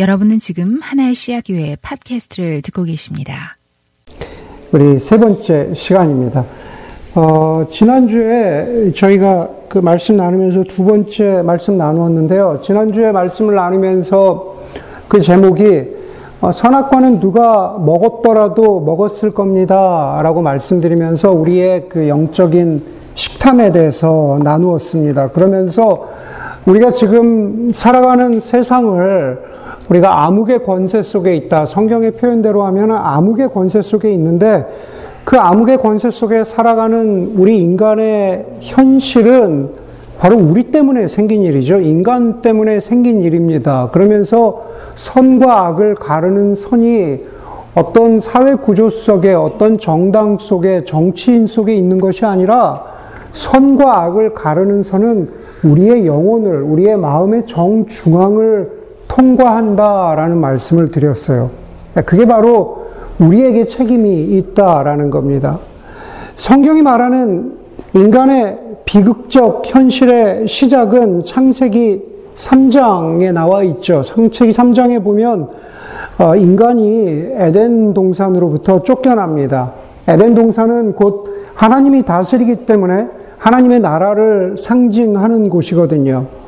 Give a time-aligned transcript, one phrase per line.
[0.00, 3.58] 여러분은 지금 하나의 씨앗교회 팟캐스트를 듣고 계십니다.
[4.72, 6.42] 우리 세 번째 시간입니다.
[7.14, 12.62] 어, 지난주에 저희가 그 말씀 나누면서 두 번째 말씀 나누었는데요.
[12.64, 14.62] 지난주에 말씀을 나누면서
[15.06, 15.88] 그 제목이
[16.40, 20.18] 어, 선악과는 누가 먹었더라도 먹었을 겁니다.
[20.22, 22.82] 라고 말씀드리면서 우리의 그 영적인
[23.16, 25.32] 식탐에 대해서 나누었습니다.
[25.32, 26.08] 그러면서
[26.64, 29.50] 우리가 지금 살아가는 세상을
[29.90, 31.66] 우리가 암흑의 권세 속에 있다.
[31.66, 34.64] 성경의 표현대로 하면 암흑의 권세 속에 있는데
[35.24, 39.70] 그 암흑의 권세 속에 살아가는 우리 인간의 현실은
[40.18, 41.80] 바로 우리 때문에 생긴 일이죠.
[41.80, 43.88] 인간 때문에 생긴 일입니다.
[43.90, 47.20] 그러면서 선과 악을 가르는 선이
[47.74, 52.84] 어떤 사회 구조 속에 어떤 정당 속에 정치인 속에 있는 것이 아니라
[53.32, 55.30] 선과 악을 가르는 선은
[55.64, 58.79] 우리의 영혼을, 우리의 마음의 정중앙을
[59.10, 61.50] 통과한다라는 말씀을 드렸어요.
[62.06, 62.86] 그게 바로
[63.18, 65.58] 우리에게 책임이 있다라는 겁니다.
[66.36, 67.58] 성경이 말하는
[67.94, 72.02] 인간의 비극적 현실의 시작은 창세기
[72.36, 74.02] 3장에 나와 있죠.
[74.02, 75.48] 창세기 3장에 보면
[76.18, 79.72] 어, 인간이 에덴 동산으로부터 쫓겨납니다.
[80.06, 83.08] 에덴 동산은 곧 하나님이 다스리기 때문에
[83.38, 86.39] 하나님의 나라를 상징하는 곳이거든요.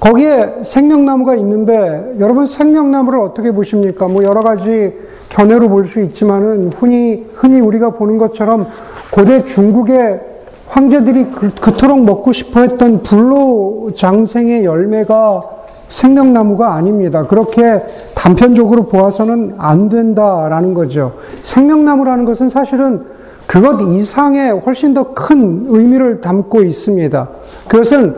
[0.00, 4.06] 거기에 생명나무가 있는데 여러분 생명나무를 어떻게 보십니까?
[4.08, 4.92] 뭐 여러 가지
[5.30, 8.66] 견해로 볼 수 있지만은 흔히 흔히 우리가 보는 것처럼
[9.10, 10.20] 고대 중국의
[10.68, 15.42] 황제들이 그, 그토록 먹고 싶어 했던 불로 장생의 열매가
[15.90, 17.26] 생명나무가 아닙니다.
[17.26, 17.82] 그렇게
[18.14, 21.12] 단편적으로 보아서는 안 된다라는 거죠.
[21.42, 23.04] 생명나무라는 것은 사실은
[23.46, 27.28] 그것 이상의 훨씬 더 큰 의미를 담고 있습니다.
[27.68, 28.16] 그것은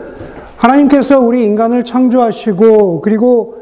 [0.57, 3.55] 하나님께서 우리 인간을 창조하시고 그리고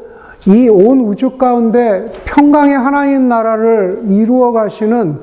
[0.46, 5.18] 이 온 우주 가운데 평강의 하나님 나라를 이루어 가시는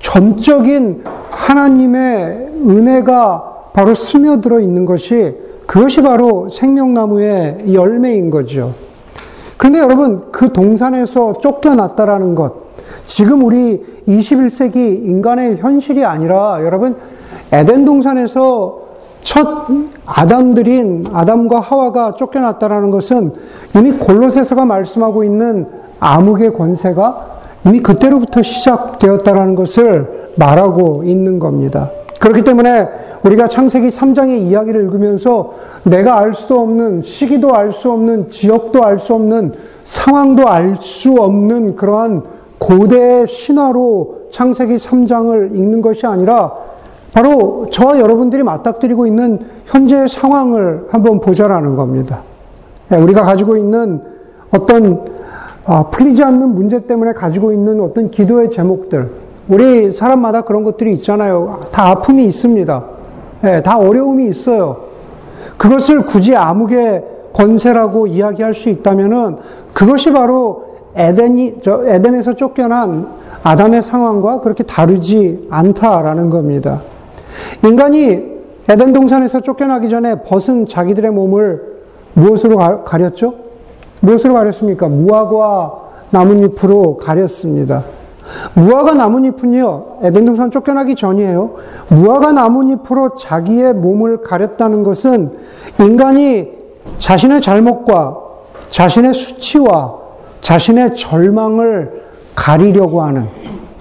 [0.00, 5.34] 전적인 하나님의 은혜가 바로 스며들어 있는 것이
[5.66, 8.74] 그것이 바로 생명나무의 열매인 거죠.
[9.56, 12.52] 그런데 여러분 그 동산에서 쫓겨났다라는 것
[13.06, 16.96] 지금 우리 21세기 인간의 현실이 아니라 여러분
[17.50, 18.85] 에덴 동산에서
[19.26, 19.66] 첫
[20.06, 23.32] 아담들인 아담과 하와가 쫓겨났다라는 것은
[23.76, 25.66] 이미 골로새서가 말씀하고 있는
[25.98, 27.26] 암흑의 권세가
[27.66, 31.90] 이미 그때로부터 시작되었다라는 것을 말하고 있는 겁니다.
[32.20, 32.88] 그렇기 때문에
[33.24, 39.00] 우리가 창세기 3장의 이야기를 읽으면서 내가 알 수도 없는 시기도 알 수 없는 지역도 알
[39.00, 39.54] 수 없는
[39.84, 42.22] 상황도 알 수 없는 그러한
[42.58, 46.52] 고대 신화로 창세기 3장을 읽는 것이 아니라
[47.16, 52.20] 바로 저와 여러분들이 맞닥뜨리고 있는 현재의 상황을 한번 보자라는 겁니다.
[52.92, 54.02] 예, 우리가 가지고 있는
[54.50, 55.00] 어떤
[55.64, 59.10] 아, 풀리지 않는 문제 때문에 가지고 있는 어떤 기도의 제목들,
[59.48, 61.60] 우리 사람마다 그런 것들이 있잖아요.
[61.72, 62.84] 다 아픔이 있습니다.
[63.44, 64.76] 예, 다 어려움이 있어요.
[65.56, 69.38] 그것을 굳이 암흑의 권세라고 이야기할 수 있다면은
[69.72, 73.08] 그것이 바로 에덴이, 에덴에서 쫓겨난
[73.42, 76.82] 아담의 상황과 그렇게 다르지 않다라는 겁니다.
[77.64, 78.36] 인간이
[78.68, 81.76] 에덴 동산에서 쫓겨나기 전에 벗은 자기들의 몸을
[82.14, 83.34] 무엇으로 가렸죠?
[84.00, 84.88] 무엇으로 가렸습니까?
[84.88, 87.84] 무화과 나뭇잎으로 가렸습니다.
[88.54, 91.54] 무화과 나뭇잎은요, 에덴 동산 쫓겨나기 전이에요.
[91.88, 95.30] 무화과 나뭇잎으로 자기의 몸을 가렸다는 것은
[95.80, 96.50] 인간이
[96.98, 98.18] 자신의 잘못과
[98.68, 99.94] 자신의 수치와
[100.40, 102.02] 자신의 절망을
[102.34, 103.26] 가리려고 하는,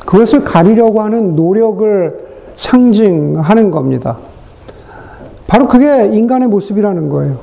[0.06, 4.18] 그것을 가리려고 하는 노력을 상징하는 겁니다.
[5.48, 7.38] 바로 그게 인간의 모습이라는 거예요.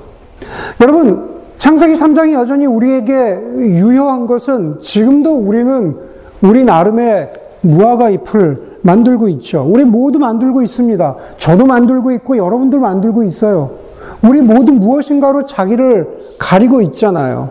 [0.81, 5.97] 여러분, 창세기 3장이 여전히 우리에게 유효한 것은 지금도 우리는
[6.43, 7.31] 우리 나름의
[7.61, 9.65] 무화과 잎을 만들고 있죠.
[9.69, 11.17] 우리 모두 만들고 있습니다.
[11.39, 13.71] 저도 만들고 있고 여러분들 만들고 있어요.
[14.23, 17.50] 우리 모두 무엇인가로 자기를 가리고 있잖아요.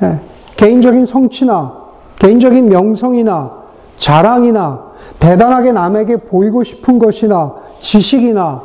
[0.00, 0.20] 네.
[0.56, 1.72] 개인적인 성취나
[2.20, 3.50] 개인적인 명성이나
[3.96, 4.91] 자랑이나
[5.22, 8.60] 대단하게 남에게 보이고 싶은 것이나 지식이나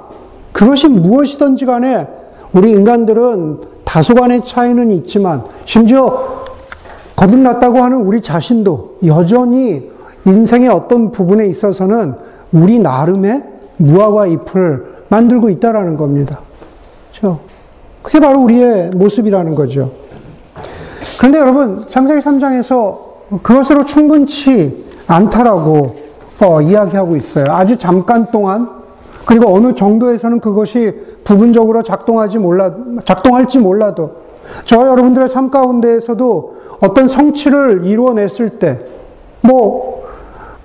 [0.52, 2.08] 그것이 무엇이든지 간에
[2.52, 6.46] 우리 인간들은 다소간의 차이는 있지만 심지어
[7.16, 9.88] 거듭났다고 하는 우리 자신도 여전히
[10.26, 12.16] 인생의 어떤 부분에 있어서는
[12.52, 13.44] 우리 나름의
[13.78, 16.40] 무화과 잎을 만들고 있다라는 겁니다.
[17.12, 17.40] 그렇죠?
[18.02, 19.92] 그게 바로 우리의 모습이라는 거죠.
[21.20, 22.98] 그런데 여러분, 창세기 3장에서
[23.44, 26.07] 그것으로 충분치 않다라고
[26.42, 27.46] 어, 이야기하고 있어요.
[27.50, 28.70] 아주 잠깐 동안
[29.26, 30.94] 그리고 어느 정도에서는 그것이
[31.24, 32.74] 부분적으로 작동하지 몰라
[33.06, 34.28] 작동할지 몰라도
[34.66, 38.80] 저 여러분들의 삶 가운데에서도 어떤 성취를 이루어냈을 때,
[39.42, 40.04] 뭐,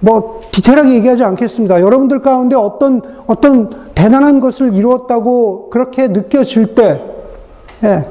[0.01, 1.81] 뭐, 디테일하게 얘기하지 않겠습니다.
[1.81, 7.03] 여러분들 가운데 어떤, 어떤 대단한 것을 이루었다고 그렇게 느껴질 때,
[7.85, 8.07] 예,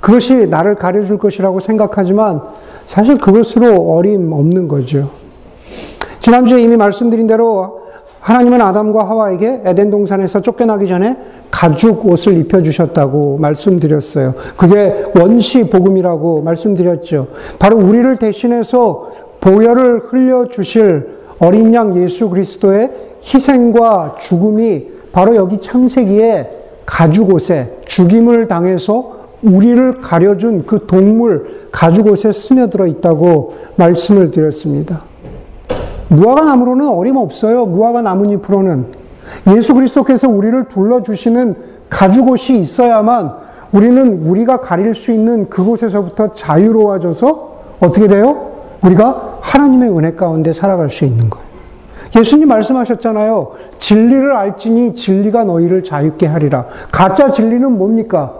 [0.00, 2.42] 그것이 나를 가려줄 것이라고 생각하지만
[2.86, 5.10] 사실 그것으로 어림 없는 거죠.
[6.28, 7.84] 지난주에 이미 말씀드린 대로
[8.20, 11.16] 하나님은 아담과 하와에게 에덴 동산에서 쫓겨나기 전에
[11.50, 14.34] 가죽 옷을 입혀주셨다고 말씀드렸어요.
[14.58, 17.28] 그게 원시 복음이라고 말씀드렸죠.
[17.58, 19.08] 바로 우리를 대신해서
[19.40, 21.08] 보혈을 흘려주실
[21.38, 22.90] 어린 양 예수 그리스도의
[23.22, 26.50] 희생과 죽음이 바로 여기 창세기에
[26.84, 35.08] 가죽 옷에 죽임을 당해서 우리를 가려준 그 동물 가죽 옷에 스며들어 있다고 말씀을 드렸습니다.
[36.08, 37.66] 무화과 나무로는 어림없어요.
[37.66, 38.86] 무화과 나뭇잎으로는.
[39.54, 41.54] 예수 그리스도께서 우리를 불러주시는
[41.90, 43.32] 가죽옷이 있어야만
[43.72, 48.48] 우리는 우리가 가릴 수 있는 그곳에서부터 자유로워져서 어떻게 돼요?
[48.82, 51.46] 우리가 하나님의 은혜 가운데 살아갈 수 있는 거예요.
[52.16, 53.50] 예수님 말씀하셨잖아요.
[53.76, 56.64] 진리를 알지니 진리가 너희를 자유케 하리라.
[56.90, 58.32] 가짜 진리는 뭡니까?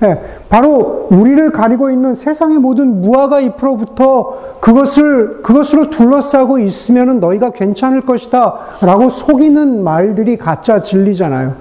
[0.00, 8.02] 네, 바로 우리를 가리고 있는 세상의 모든 무화과 잎으로부터 그것을 그것으로 둘러싸고 있으면 너희가 괜찮을
[8.02, 11.54] 것이다 라고 속이는 말들이 가짜 진리잖아요.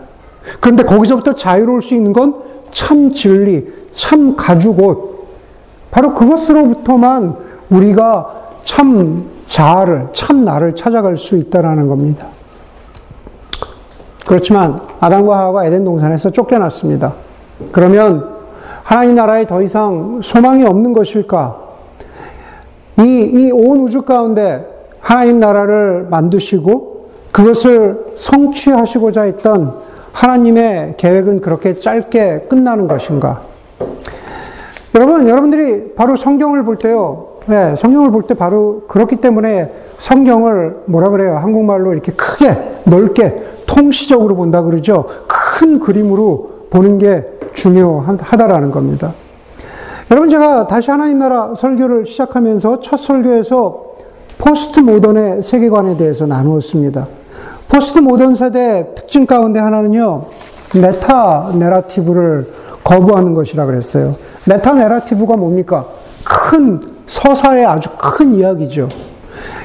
[0.60, 5.28] 그런데 거기서부터 자유로울 수 있는 건 참 진리, 참 가죽 옷.
[5.92, 7.36] 바로 그것으로부터만
[7.70, 12.28] 우리가 참 자아를, 참 나를 찾아갈 수 있다라는 겁니다.
[14.26, 17.14] 그렇지만 아담과 하와가 에덴 동산에서 쫓겨났습니다.
[17.72, 18.30] 그러면
[18.84, 21.62] 하나님 나라에 더 이상 소망이 없는 것일까?
[23.00, 24.68] 이, 이 온 우주 가운데
[25.00, 29.74] 하나님 나라를 만드시고 그것을 성취하시고자 했던
[30.12, 33.42] 하나님의 계획은 그렇게 짧게 끝나는 것인가?
[34.96, 41.10] 여러분, 여러분들이 바로 성경을 볼 때요, 네, 성경을 볼 때 바로 그렇기 때문에 성경을 뭐라
[41.10, 41.38] 그래요?
[41.38, 42.56] 한국말로 이렇게 크게,
[42.86, 45.06] 넓게, 통시적으로 본다 그러죠?
[45.28, 49.14] 큰 그림으로 보는 게 중요하다라는 겁니다.
[50.12, 53.84] 여러분 제가 다시 하나님 나라 설교를 시작하면서 첫 설교에서
[54.38, 57.08] 포스트 모던의 세계관에 대해서 나누었습니다.
[57.70, 60.26] 포스트 모던 세대 특징 가운데 하나는요,
[60.80, 62.48] meta narrative를
[62.84, 64.16] 거부하는 것이라 그랬어요.
[64.48, 65.86] meta narrative가 뭡니까?
[66.24, 68.90] 큰 서사의 아주 큰 이야기죠.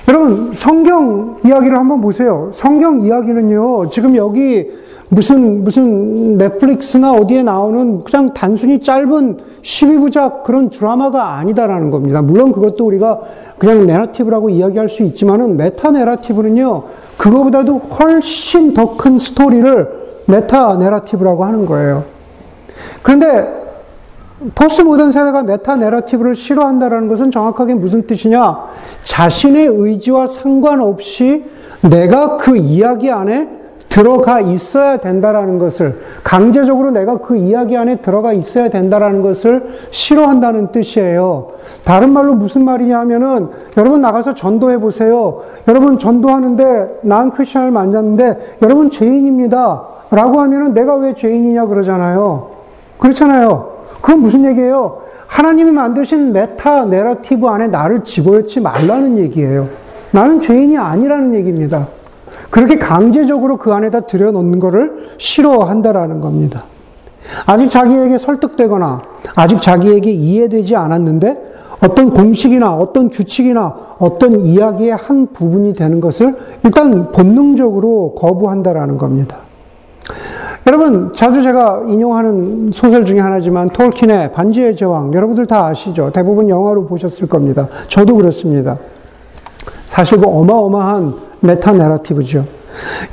[0.09, 2.51] 여러분, 성경 이야기를 한번 보세요.
[2.55, 4.71] 성경 이야기는요, 지금 여기
[5.11, 12.21] 무슨, 무슨 넷플릭스나 어디에 나오는 그냥 단순히 짧은 12부작 그런 드라마가 아니다라는 겁니다.
[12.21, 13.21] 물론 그것도 우리가
[13.59, 16.83] 그냥 narrative라고 이야기할 수 있지만은 meta narrative는요,
[17.17, 19.89] 그거보다도 훨씬 더 큰 스토리를
[20.27, 22.05] meta narrative라고 하는 거예요.
[23.03, 23.57] 그런데
[24.55, 28.59] 포스트 모던 세대가 meta narrative를 싫어한다라는 것은 정확하게 무슨 뜻이냐?
[29.03, 31.45] 자신의 의지와 상관없이
[31.81, 33.58] 내가 그 이야기 안에
[33.89, 41.51] 들어가 있어야 된다라는 것을 강제적으로 내가 그 이야기 안에 들어가 있어야 된다라는 것을 싫어한다는 뜻이에요.
[41.85, 45.43] 다른 말로 무슨 말이냐 하면은 여러분 나가서 전도해 보세요.
[45.67, 49.83] 여러분 전도하는데 난 크리스천을 만났는데 여러분 죄인입니다.
[50.11, 52.51] 라고 하면은 내가 왜 죄인이냐 그러잖아요.
[52.99, 53.79] 그렇잖아요.
[54.01, 55.03] 그건 무슨 얘기예요?
[55.27, 59.69] 하나님이 만드신 메타 내러티브 안에 나를 집어넣지 말라는 얘기예요.
[60.11, 61.87] 나는 죄인이 아니라는 얘기입니다.
[62.51, 66.65] 그렇게 강제적으로 그 안에다 들여놓는 것을 싫어한다라는 겁니다.
[67.47, 69.03] 아직 자기에게 설득되거나
[69.35, 71.49] 아직 자기에게 이해되지 않았는데
[71.81, 79.39] 어떤 공식이나 어떤 규칙이나 어떤 이야기의 한 부분이 되는 것을 일단 본능적으로 거부한다라는 겁니다.
[80.67, 86.11] 여러분, 자주 제가 인용하는 소설 중에 하나지만 톨킨의 반지의 제왕, 여러분들 다 아시죠?
[86.13, 87.69] 대부분 영화로 보셨을 겁니다.
[87.89, 88.77] 저도 그렇습니다.
[89.99, 92.45] 사실 그 어마어마한 메타 내러티브죠.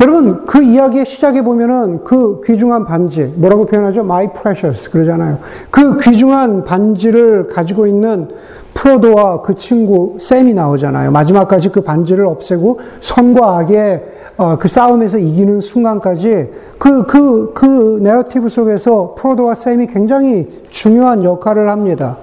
[0.01, 4.01] 여러분, 그 이야기의 시작에 보면은 그 귀중한 반지, 뭐라고 표현하죠?
[4.01, 4.91] My precious.
[4.91, 5.39] 그러잖아요.
[5.71, 8.27] 그 귀중한 반지를 가지고 있는
[8.75, 11.09] 프로도와 그 친구 샘이 나오잖아요.
[11.09, 14.03] 마지막까지 그 반지를 없애고 선과 악의
[14.37, 21.67] 어, 그 싸움에서 이기는 순간까지 그, 그, 그 내러티브 속에서 프로도와 샘이 굉장히 중요한 역할을
[21.67, 22.17] 합니다.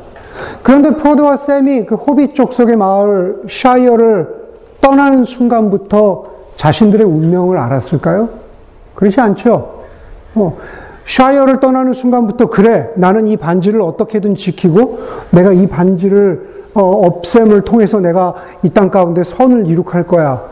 [0.63, 4.42] 그런데 프로도와 샘이 그 호빗 족속의 마을 샤이어를
[4.83, 6.25] 떠나는 순간부터
[6.57, 8.29] 자신들의 운명을 알았을까요?
[8.95, 9.81] 그렇지 않죠.
[10.35, 10.57] 어,
[11.07, 14.99] 샤이어를 떠나는 순간부터 그래 나는 이 반지를 어떻게든 지키고
[15.31, 20.43] 내가 이 반지를 어, 없앰을 통해서 내가 이 땅 가운데 선을 이룩할 거야.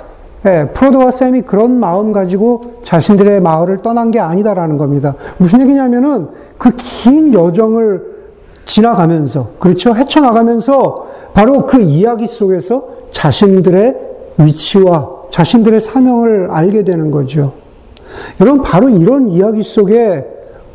[0.47, 5.15] 예, 프로도와 샘이 그런 마음 가지고 자신들의 마을을 떠난 게 아니다라는 겁니다.
[5.37, 8.09] 무슨 얘기냐면은 그 긴 여정을
[8.65, 9.95] 지나가면서, 그렇죠?
[9.95, 13.97] 헤쳐나가면서 바로 그 이야기 속에서 자신들의
[14.45, 17.53] 위치와 자신들의 사명을 알게 되는 거죠.
[18.41, 20.27] 여러분, 바로 이런 이야기 속에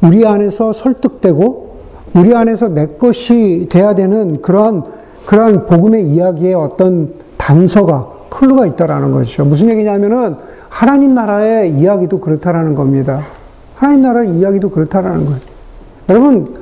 [0.01, 1.75] 우리 안에서 설득되고
[2.13, 4.83] 우리 안에서 내 것이 돼야 되는 그러한,
[5.25, 9.43] 그러한 복음의 이야기의 어떤 단서가, 클루가 있다라는 거죠.
[9.43, 10.35] 무슨 얘기냐면은
[10.69, 13.21] 하나님 나라의 이야기도 그렇다라는 겁니다.
[13.75, 15.39] 하나님 나라의 이야기도 그렇다라는 거예요.
[16.09, 16.55] 여러분,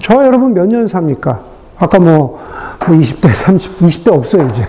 [0.00, 1.40] 저 여러분 몇 년 삽니까?
[1.78, 2.38] 아까 뭐,
[2.80, 4.64] 20대, 30, 20대 없어요, 이제.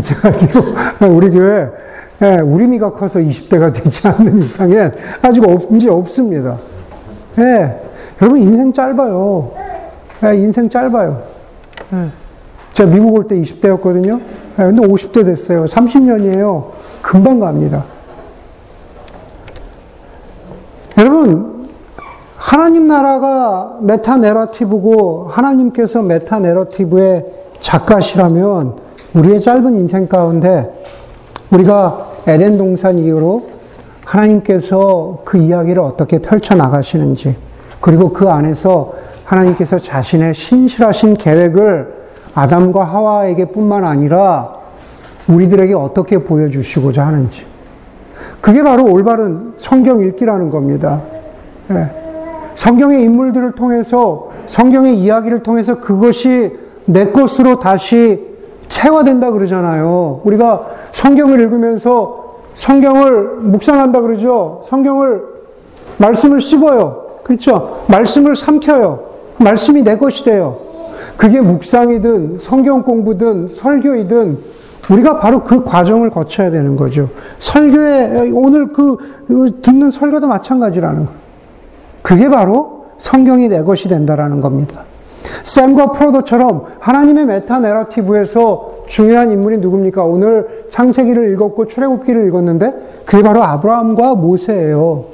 [0.00, 0.62] 제가 알기로,
[1.10, 1.68] 우리 교회,
[2.22, 6.56] 예, 우리미가 커서 20대가 되지 않는 이상엔 아직 없, 이제 없습니다.
[7.38, 7.80] 예,
[8.22, 9.50] 여러분 인생 짧아요.
[10.24, 11.22] 예, 인생 짧아요.
[11.92, 12.08] 예.
[12.72, 14.20] 제가 미국 올 때 20대였거든요.
[14.58, 15.64] 예, 근데 50대 됐어요.
[15.64, 16.66] 30년이에요.
[17.02, 17.84] 금방 갑니다.
[20.96, 21.66] 여러분,
[22.36, 27.26] 하나님 나라가 meta narrative고 하나님께서 meta narrative의
[27.60, 28.83] 작가시라면
[29.14, 30.72] 우리의 짧은 인생 가운데
[31.50, 33.46] 우리가 에덴 동산 이후로
[34.04, 37.36] 하나님께서 그 이야기를 어떻게 펼쳐 나가시는지
[37.80, 38.94] 그리고 그 안에서
[39.24, 41.94] 하나님께서 자신의 신실하신 계획을
[42.34, 44.56] 아담과 하와에게 뿐만 아니라
[45.28, 47.46] 우리들에게 어떻게 보여주시고자 하는지
[48.40, 51.00] 그게 바로 올바른 성경 읽기라는 겁니다.
[51.70, 51.90] 예.
[52.56, 56.52] 성경의 인물들을 통해서 성경의 이야기를 통해서 그것이
[56.84, 58.33] 내 것으로 다시
[58.68, 60.20] 체화된다 그러잖아요.
[60.24, 64.62] 우리가 성경을 읽으면서 성경을 묵상한다 그러죠.
[64.68, 65.22] 성경을
[65.98, 67.04] 말씀을 씹어요.
[67.24, 67.84] 그렇죠?
[67.88, 69.00] 말씀을 삼켜요.
[69.38, 70.58] 말씀이 내 것이 돼요.
[71.16, 74.38] 그게 묵상이든 성경 공부든 설교이든
[74.90, 77.08] 우리가 바로 그 과정을 거쳐야 되는 거죠.
[77.38, 78.96] 설교에 오늘 그
[79.62, 81.12] 듣는 설교도 마찬가지라는 거.
[82.02, 84.84] 그게 바로 성경이 내 것이 된다라는 겁니다.
[85.44, 90.04] 샘과 프로도처럼 하나님의 메타 내러티브에서 중요한 인물이 누굽니까?
[90.04, 95.04] 오늘 창세기를 읽었고 출애굽기를 읽었는데 그게 바로 아브라함과 모세예요.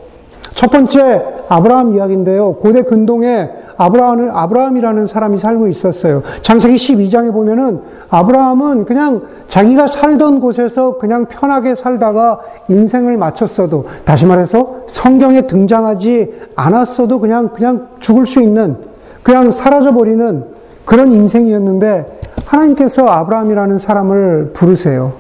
[0.55, 2.55] 첫 번째 아브라함 이야기인데요.
[2.55, 6.23] 고대 근동에 아브라함, 아브라함이라는 사람이 살고 있었어요.
[6.43, 14.83] 창세기 12장에 보면은 아브라함은 그냥 자기가 살던 곳에서 그냥 편하게 살다가 인생을 마쳤어도, 다시 말해서
[14.91, 18.77] 성경에 등장하지 않았어도 그냥, 그냥 죽을 수 있는,
[19.23, 20.45] 그냥 사라져버리는
[20.85, 25.13] 그런 인생이었는데, 하나님께서 아브라함이라는 사람을 부르세요.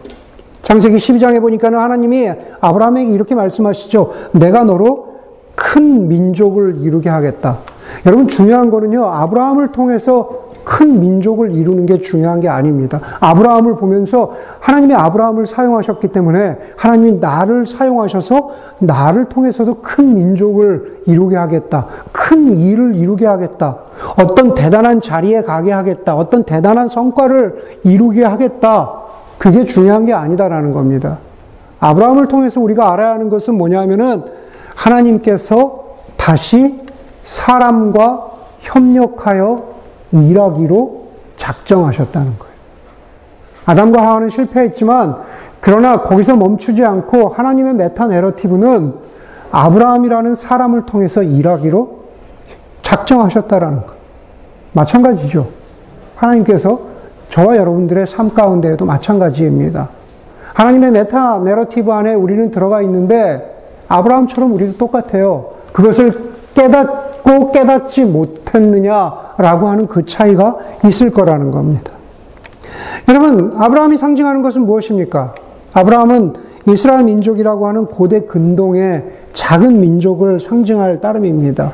[0.62, 2.30] 창세기 12장에 보니까는 하나님이
[2.61, 4.11] 아브라함에게 이렇게 말씀하시죠.
[4.33, 5.11] 내가 너로
[5.54, 7.59] 큰 민족을 이루게 하겠다.
[8.07, 9.07] 여러분 중요한 거는요.
[9.07, 13.00] 아브라함을 통해서 큰 민족을 이루는 게 중요한 게 아닙니다.
[13.19, 21.87] 아브라함을 보면서 하나님이 아브라함을 사용하셨기 때문에 하나님이 나를 사용하셔서 나를 통해서도 큰 민족을 이루게 하겠다.
[22.12, 23.79] 큰 일을 이루게 하겠다.
[24.17, 26.15] 어떤 대단한 자리에 가게 하겠다.
[26.15, 28.93] 어떤 대단한 성과를 이루게 하겠다.
[29.39, 31.19] 그게 중요한 게 아니다라는 겁니다.
[31.81, 34.23] 아브라함을 통해서 우리가 알아야 하는 것은 뭐냐면은
[34.77, 36.81] 하나님께서 다시
[37.25, 39.70] 사람과 협력하여
[40.12, 41.05] 일하기로
[41.37, 42.55] 작정하셨다는 거예요.
[43.67, 45.17] 아담과 하와는 실패했지만
[45.61, 48.95] 그러나 거기서 멈추지 않고 하나님의 메타 내러티브는
[49.52, 52.00] 아브라함이라는 사람을 통해서 일하기로
[52.83, 53.95] 작정하셨다라는 것.
[54.73, 55.49] 마찬가지죠.
[56.17, 56.81] 하나님께서
[57.29, 59.88] 저와 여러분들의 삶 가운데에도 마찬가지입니다.
[60.55, 65.52] 하나님의 메타 내러티브 안에 우리는 들어가 있는데 아브라함처럼 우리도 똑같아요.
[65.73, 71.93] 그것을 깨닫 고 깨닫지 못했느냐라고 하는 그 차이가 있을 거라는 겁니다.
[73.09, 75.35] 여러분, 아브라함이 상징하는 것은 무엇입니까?
[75.73, 76.35] 아브라함은
[76.69, 81.73] 이스라엘 민족이라고 하는 고대 근동의 작은 민족을 상징할 따름입니다.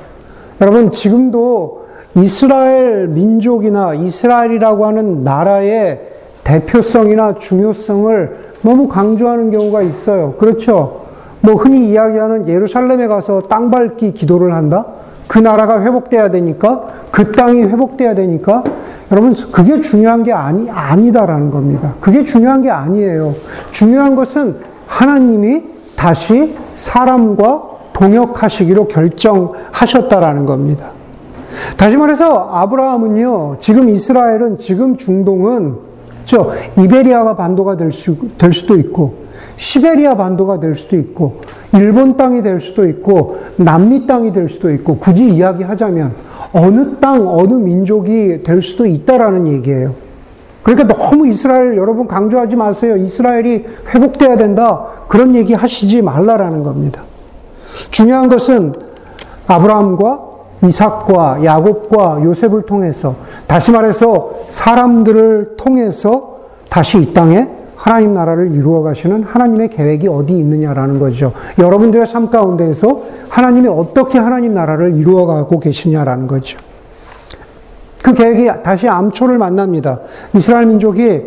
[0.61, 1.87] 여러분, 지금도
[2.17, 6.01] 이스라엘 민족이나 이스라엘이라고 하는 나라의
[6.45, 10.35] 대표성이나 중요성을 너무 강조하는 경우가 있어요.
[10.39, 11.07] 그렇죠?
[11.41, 14.87] 뭐 흔히 이야기하는 예루살렘에 가서 땅 밟기 기도를 한다?
[15.27, 18.63] 그 나라가 회복돼야 되니까, 그 땅이 회복돼야 되니까,
[19.11, 21.95] 여러분, 그게 중요한 게 아니, 아니다라는 겁니다.
[22.01, 23.35] 그게 중요한 게 아니에요.
[23.73, 24.57] 중요한 것은
[24.87, 25.63] 하나님이
[25.97, 30.91] 다시 사람과 동역하시기로 결정하셨다라는 겁니다.
[31.77, 35.77] 다시 말해서 아브라함은요, 지금 이스라엘은, 지금 중동은,
[36.25, 39.26] 저, 이베리아가 반도가 될, 수, 될 수도 있고,
[39.57, 41.41] 시베리아 반도가 될 수도 있고,
[41.73, 46.13] 일본 땅이 될 수도 있고, 남미 땅이 될 수도 있고, 굳이 이야기하자면,
[46.53, 49.95] 어느 땅, 어느 민족이 될 수도 있다라는 얘기예요.
[50.63, 52.97] 그러니까 너무 이스라엘 여러분 강조하지 마세요.
[52.97, 54.87] 이스라엘이 회복돼야 된다.
[55.07, 57.03] 그런 얘기 하시지 말라라는 겁니다.
[57.91, 58.73] 중요한 것은
[59.47, 60.21] 아브라함과
[60.65, 63.15] 이삭과 야곱과 요셉을 통해서
[63.47, 67.49] 다시 말해서 사람들을 통해서 다시 이 땅에
[67.87, 71.33] 하나님 나라를 이루어 가시는 하나님의 계획이 어디 있느냐라는 거죠.
[71.57, 76.59] 여러분들의 삶 가운데에서 하나님이 어떻게 하나님 나라를 이루어 가고 계시냐라는 거죠.
[78.03, 80.01] 그 계획이 다시 암초를 만납니다.
[80.35, 81.23] 이스라엘 민족이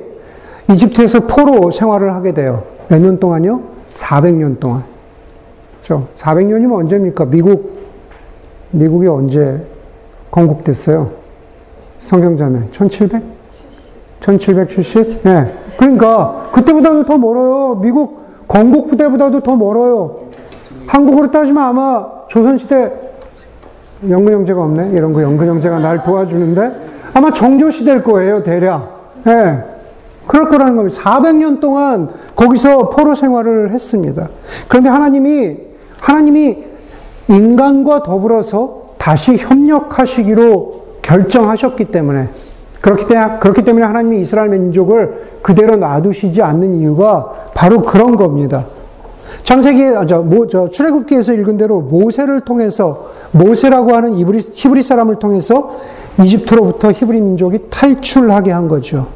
[0.70, 2.64] 이집트에서 포로 생활을 하게 돼요.
[2.90, 3.62] 몇 년 동안요?
[3.94, 4.84] 400년 동안.
[5.82, 6.08] 그렇죠?
[6.20, 7.24] 400년이면 언제입니까?
[7.24, 7.80] 미국
[8.72, 9.66] 미국이 언제
[10.30, 11.10] 건국됐어요?
[12.08, 13.24] 성경자매 1700?
[14.20, 15.22] 1770?
[15.26, 15.30] 예.
[15.30, 15.54] 네.
[15.80, 17.76] 그러니까 그때보다도 더 멀어요.
[17.76, 18.20] 미국
[18.50, 20.18] 건국 부대보다도 더 멀어요.
[20.86, 22.92] 한국으로 따지면 아마 조선시대
[24.10, 24.90] 연근 형제가 없네.
[24.92, 26.72] 이런 거 연근 형제가 날 도와주는데
[27.14, 28.44] 아마 정조 시대일 거예요.
[28.44, 29.14] 대략.
[29.26, 29.32] 예.
[29.32, 29.64] 네.
[30.28, 31.02] 그럴 거라는 겁니다.
[31.02, 34.28] 400년 동안 거기서 포로 생활을 했습니다.
[34.68, 35.58] 그런데 하나님이
[36.02, 36.58] 하나님이
[37.30, 42.28] 인간과 더불어서 다시 협력하시기로 결정하셨기 때문에
[42.82, 48.66] 그렇기 때문에, 그렇기 때문에 하나님이 이스라엘 민족을 그대로 놔두시지 않는 이유가 바로 그런 겁니다.
[49.44, 55.16] 창세기, 아, 저, 모, 저, 출애굽기에서 읽은 대로 모세를 통해서, 모세라고 하는 이브리, 히브리 사람을
[55.16, 55.72] 통해서
[56.22, 59.08] 이집트로부터 히브리 민족이 탈출하게 한 거죠.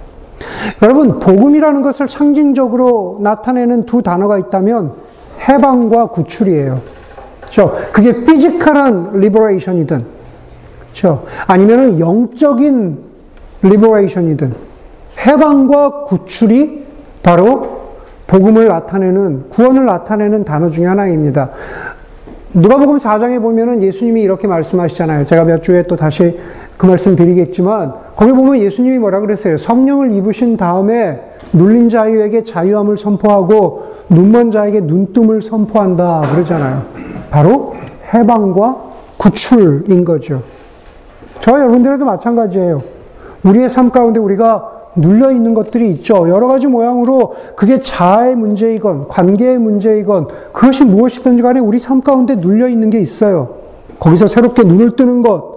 [0.81, 4.91] 여러분, 복음이라는 것을 상징적으로 나타내는 두 단어가 있다면
[5.47, 6.79] 해방과 구출이에요.
[7.41, 7.75] 그렇죠?
[7.91, 10.05] 그게 physical한 liberation이든,
[10.91, 11.25] 그렇죠?
[11.47, 13.12] 아니면은 영적인
[13.63, 14.53] liberation이든
[15.25, 16.85] 해방과 구출이
[17.23, 17.83] 바로
[18.27, 21.51] 복음을 나타내는 구원을 나타내는 단어 중에 하나입니다.
[22.53, 25.25] 누가복음 4장에 보면은 예수님이 이렇게 말씀하시잖아요.
[25.25, 26.39] 제가 몇 주에 또 다시
[26.77, 29.57] 그 말씀 드리겠지만 거기 보면 예수님이 뭐라 그랬어요?
[29.57, 36.83] 성령을 입으신 다음에 눌린 자유에게 자유함을 선포하고 눈먼 자에게 눈뜸을 선포한다 그러잖아요.
[37.29, 37.75] 바로
[38.13, 38.77] 해방과
[39.17, 40.41] 구출인 거죠.
[41.41, 43.02] 저 여러분들에도 마찬가지예요.
[43.43, 46.29] 우리의 삶 가운데 우리가 눌려 있는 것들이 있죠.
[46.29, 52.67] 여러 가지 모양으로 그게 자아의 문제이건 관계의 문제이건 그것이 무엇이든지 간에 우리 삶 가운데 눌려
[52.67, 53.55] 있는 게 있어요.
[53.99, 55.53] 거기서 새롭게 눈을 뜨는 것.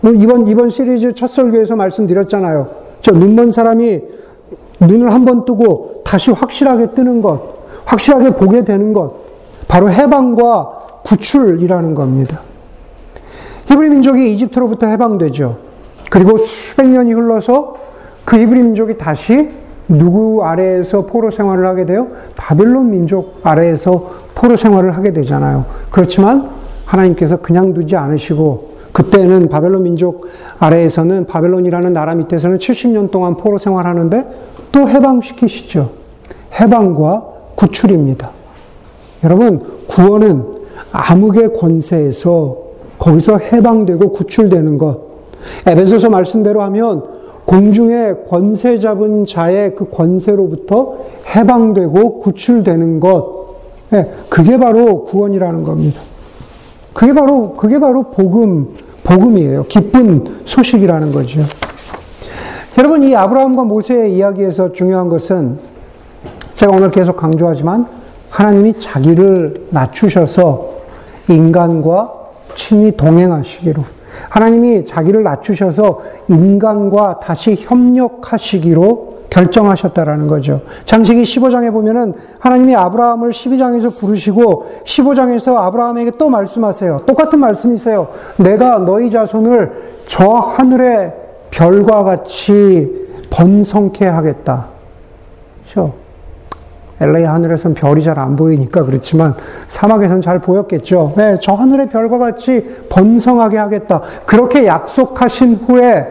[0.00, 2.68] 뭐 이번 이번 시리즈 첫 설교에서 말씀드렸잖아요.
[3.00, 4.00] 저 눈먼 사람이
[4.80, 7.40] 눈을 한 번 뜨고 다시 확실하게 뜨는 것,
[7.84, 9.12] 확실하게 보게 되는 것,
[9.66, 12.40] 바로 해방과 구출이라는 겁니다.
[13.66, 15.56] 히브리 민족이 이집트로부터 해방되죠.
[16.10, 17.74] 그리고 수백 년이 흘러서
[18.24, 19.48] 그 이브리 민족이 다시
[19.88, 22.08] 누구 아래에서 포로 생활을 하게 돼요?
[22.36, 25.64] 바벨론 민족 아래에서 포로 생활을 하게 되잖아요.
[25.90, 26.50] 그렇지만
[26.84, 30.26] 하나님께서 그냥 두지 않으시고 그때는 바벨론 민족
[30.58, 34.26] 아래에서는 바벨론이라는 나라 밑에서는 70년 동안 포로 생활하는데
[34.72, 35.90] 또 해방시키시죠.
[36.60, 38.30] 해방과 구출입니다.
[39.24, 40.44] 여러분, 구원은
[40.92, 42.56] 암흑의 권세에서
[42.98, 45.07] 거기서 해방되고 구출되는 것,
[45.66, 47.02] 에베소서 말씀대로 하면
[47.44, 50.96] 공중에 권세 잡은 자의 그 권세로부터
[51.34, 53.38] 해방되고 구출되는 것,
[53.94, 56.00] 예, 그게 바로 구원이라는 겁니다.
[56.92, 58.74] 그게 바로, 그게 바로 복음,
[59.04, 59.64] 복음이에요.
[59.64, 61.40] 기쁜 소식이라는 거죠.
[62.76, 65.58] 여러분, 이 아브라함과 모세의 이야기에서 중요한 것은
[66.54, 67.86] 제가 오늘 계속 강조하지만
[68.28, 70.70] 하나님이 자기를 낮추셔서
[71.28, 72.12] 인간과
[72.56, 73.97] 친히 동행하시기로
[74.28, 80.62] 하나님이 자기를 낮추셔서 인간과 다시 협력하시기로 결정하셨다라는 거죠.
[80.84, 87.02] 장세기 15장에 보면은 하나님이 아브라함을 12장에서 부르시고 15장에서 아브라함에게 또 말씀하세요.
[87.06, 88.08] 똑같은 말씀이세요.
[88.38, 91.12] 내가 너희 자손을 저 하늘의
[91.50, 94.66] 별과 같이 번성케 하겠다.
[95.62, 96.07] 그렇죠?
[97.00, 99.34] LA 하늘에선 별이 잘 안 보이니까 그렇지만
[99.68, 101.12] 사막에선 잘 보였겠죠.
[101.16, 104.02] 네, 저 하늘의 별과 같이 번성하게 하겠다.
[104.26, 106.06] 그렇게 약속하신 후에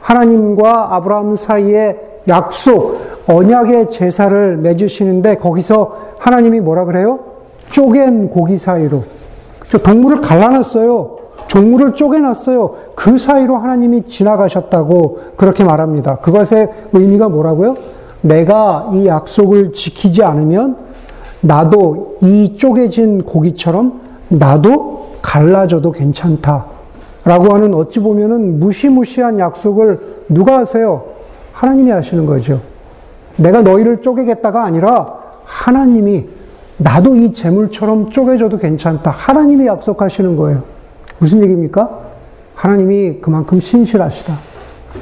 [0.00, 1.96] 하나님과 아브라함 사이에
[2.28, 7.18] 약속, 언약의 제사를 맺으시는데 거기서 하나님이 뭐라 그래요?
[7.70, 9.02] 쪼갠 고기 사이로.
[9.82, 11.16] 동물을 갈라놨어요.
[11.46, 12.74] 종물을 쪼개놨어요.
[12.94, 16.16] 그 사이로 하나님이 지나가셨다고 그렇게 말합니다.
[16.16, 17.76] 그것의 의미가 뭐라고요?
[18.22, 20.76] 내가 이 약속을 지키지 않으면
[21.40, 26.66] 나도 이 쪼개진 고기처럼 나도 갈라져도 괜찮다.
[27.24, 31.04] 라고 하는 어찌 보면은 무시무시한 약속을 누가 하세요?
[31.52, 32.60] 하나님이 하시는 거죠.
[33.36, 35.06] 내가 너희를 쪼개겠다가 아니라
[35.44, 36.26] 하나님이
[36.78, 39.10] 나도 이 재물처럼 쪼개져도 괜찮다.
[39.10, 40.62] 하나님이 약속하시는 거예요.
[41.18, 41.90] 무슨 얘기입니까?
[42.54, 44.34] 하나님이 그만큼 신실하시다.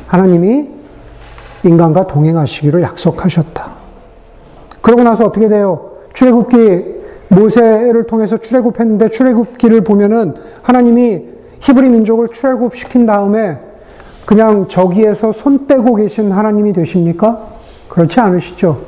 [0.06, 0.68] 하나님이
[1.64, 3.70] 인간과 동행하시기로 약속하셨다.
[4.80, 5.90] 그러고 나서 어떻게 돼요?
[6.14, 11.24] 출애굽기 모세를 통해서 출애굽했는데 출애굽기를 보면은 하나님이
[11.60, 13.58] 히브리 민족을 출애굽시킨 다음에
[14.26, 17.40] 그냥 저기에서 손 떼고 계신 하나님이 되십니까?
[17.88, 18.80] 그렇지 않으시죠.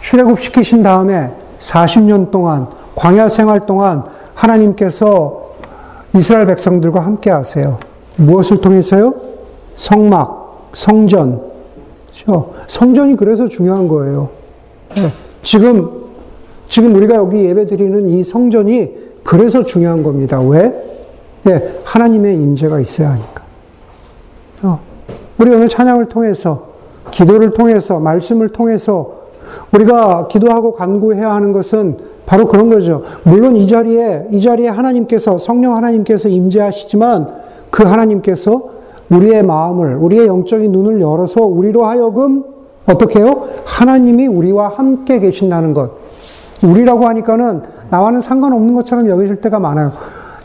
[0.00, 5.50] 출애굽시키신 다음에 40년 동안 광야 생활 동안 하나님께서
[6.14, 7.76] 이스라엘 백성들과 함께 하세요.
[8.16, 9.14] 무엇을 통해서요?
[9.76, 11.49] 성막, 성전.
[12.24, 12.52] 그렇죠?
[12.68, 14.28] 성전이 그래서 중요한 거예요.
[14.96, 15.10] 네.
[15.42, 16.00] 지금
[16.68, 18.90] 지금 우리가 여기 예배 드리는 이 성전이
[19.24, 20.40] 그래서 중요한 겁니다.
[20.40, 20.72] 왜?
[21.42, 23.42] 네, 하나님의 임재가 있어야 하니까.
[24.62, 24.80] 어,
[25.38, 26.68] 우리 오늘 찬양을 통해서,
[27.10, 29.20] 기도를 통해서, 말씀을 통해서
[29.72, 33.02] 우리가 기도하고 간구해야 하는 것은 바로 그런 거죠.
[33.24, 37.28] 물론 이 자리에 이 자리에 하나님께서 성령 하나님께서 임재하시지만
[37.70, 38.79] 그 하나님께서
[39.10, 42.44] 우리의 마음을 우리의 영적인 눈을 열어서 우리로 하여금
[42.86, 43.48] 어떻게 해요?
[43.64, 45.90] 하나님이 우리와 함께 계신다는 것.
[46.62, 49.92] 우리라고 하니까는 나와는 상관없는 것처럼 여기실 때가 많아요.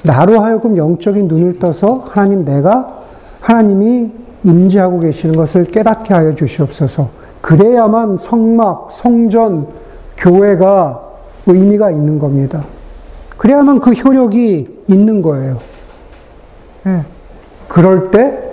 [0.03, 3.01] 나로 하여금 영적인 눈을 떠서 하나님 내가
[3.41, 4.11] 하나님이
[4.43, 7.09] 임재하고 계시는 것을 깨닫게 하여 주시옵소서.
[7.41, 9.67] 그래야만 성막, 성전,
[10.17, 11.01] 교회가
[11.47, 12.63] 의미가 있는 겁니다.
[13.37, 15.57] 그래야만 그 효력이 있는 거예요.
[16.83, 17.01] 네.
[17.67, 18.44] 그럴 때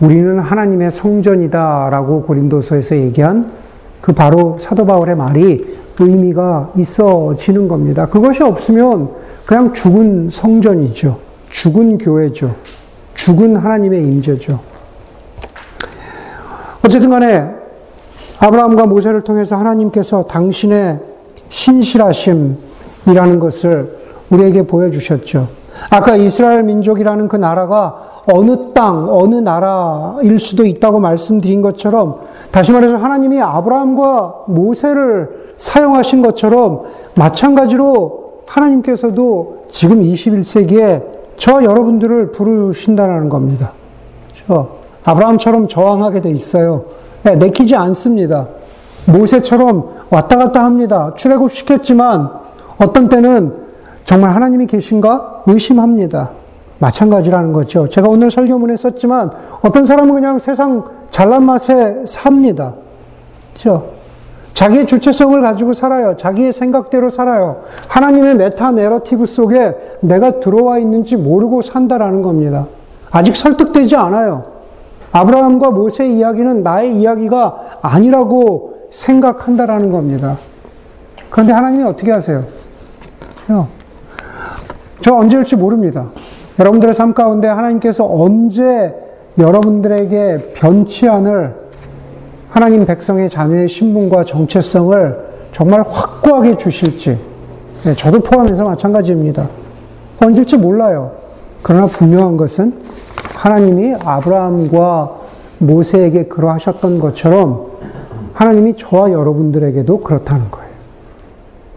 [0.00, 3.52] 우리는 하나님의 성전이다라고 고린도서에서 얘기한
[4.00, 8.06] 그 바로 사도 바울의 말이 의미가 있어지는 겁니다.
[8.06, 9.10] 그것이 없으면
[9.46, 11.18] 그냥 죽은 성전이죠.
[11.50, 12.54] 죽은 교회죠.
[13.14, 14.58] 죽은 하나님의 임재죠.
[16.84, 17.48] 어쨌든 간에
[18.40, 21.00] 아브라함과 모세를 통해서 하나님께서 당신의
[21.48, 23.96] 신실하심이라는 것을
[24.30, 25.48] 우리에게 보여주셨죠.
[25.90, 32.96] 아까 이스라엘 민족이라는 그 나라가 어느 땅, 어느 나라일 수도 있다고 말씀드린 것처럼 다시 말해서
[32.96, 36.84] 하나님이 아브라함과 모세를 사용하신 것처럼
[37.16, 41.02] 마찬가지로 하나님께서도 지금 21세기에
[41.36, 43.72] 저 여러분들을 부르신다는 겁니다.
[44.46, 44.68] 저
[45.04, 46.84] 아브라함처럼 저항하게 돼 있어요.
[47.24, 48.48] 네, 내키지 않습니다.
[49.06, 51.12] 모세처럼 왔다 갔다 합니다.
[51.16, 52.30] 출애굽 시켰지만
[52.78, 53.64] 어떤 때는
[54.06, 56.30] 정말 하나님이 계신가 의심합니다.
[56.78, 57.88] 마찬가지라는 거죠.
[57.88, 59.30] 제가 오늘 설교문에 썼지만
[59.62, 62.74] 어떤 사람은 그냥 세상 잘난 맛에 삽니다.
[63.52, 63.92] 그렇죠?
[64.54, 66.16] 자기의 주체성을 가지고 살아요.
[66.16, 67.62] 자기의 생각대로 살아요.
[67.88, 72.66] 하나님의 메타 내러티브 속에 내가 들어와 있는지 모르고 산다라는 겁니다.
[73.10, 74.44] 아직 설득되지 않아요.
[75.12, 80.36] 아브라함과 모세의 이야기는 나의 이야기가 아니라고 생각한다라는 겁니다.
[81.30, 82.44] 그런데 하나님이 어떻게 하세요?
[85.00, 86.06] 저 언제 올지 모릅니다.
[86.58, 88.94] 여러분들의 삶 가운데 하나님께서 언제
[89.38, 91.54] 여러분들에게 변치 않을
[92.48, 95.18] 하나님 백성의 자녀의 신분과 정체성을
[95.50, 97.18] 정말 확고하게 주실지,
[97.84, 99.48] 네, 저도 포함해서 마찬가지입니다.
[100.22, 101.12] 언제일지 몰라요.
[101.62, 102.72] 그러나 분명한 것은
[103.34, 105.16] 하나님이 아브라함과
[105.58, 107.66] 모세에게 그러하셨던 것처럼
[108.32, 110.68] 하나님이 저와 여러분들에게도 그렇다는 거예요.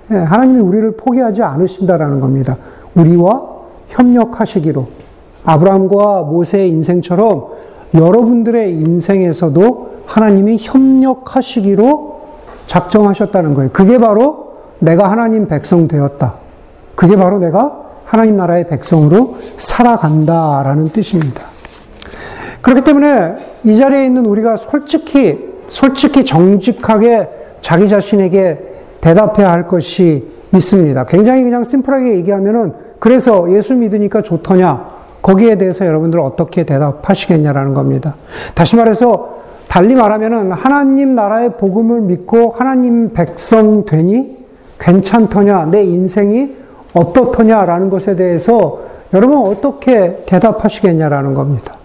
[0.09, 2.57] 네, 하나님이 우리를 포기하지 않으신다라는 겁니다.
[2.95, 3.56] 우리와
[3.89, 4.87] 협력하시기로
[5.43, 7.47] 아브라함과 모세의 인생처럼
[7.93, 12.17] 여러분들의 인생에서도 하나님이 협력하시기로
[12.67, 13.69] 작정하셨다는 거예요.
[13.71, 14.47] 그게 바로
[14.79, 16.35] 내가 하나님 백성 되었다.
[16.95, 21.43] 그게 바로 내가 하나님 나라의 백성으로 살아간다라는 뜻입니다.
[22.61, 27.29] 그렇기 때문에 이 자리에 있는 우리가 솔직히, 솔직히 정직하게
[27.61, 28.59] 자기 자신에게
[29.01, 31.05] 대답해야 할 것이 있습니다.
[31.05, 34.97] 굉장히 그냥 심플하게 얘기하면은 그래서 예수 믿으니까 좋더냐?
[35.21, 38.15] 거기에 대해서 여러분들 어떻게 대답하시겠냐라는 겁니다.
[38.55, 44.37] 다시 말해서 달리 말하면은 하나님 나라의 복음을 믿고 하나님 백성 되니
[44.79, 45.65] 괜찮더냐?
[45.65, 46.55] 내 인생이
[46.93, 48.79] 어떻더냐라는 것에 대해서
[49.13, 51.75] 여러분 어떻게 대답하시겠냐라는 겁니다.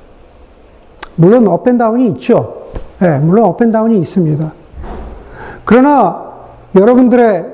[1.16, 2.62] 물론 up and down이 있죠.
[3.00, 4.52] 네, 물론 up and down이 있습니다.
[5.64, 6.32] 그러나
[6.74, 7.46] 여러분들의